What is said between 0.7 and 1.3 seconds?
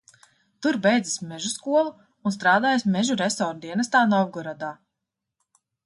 beidzis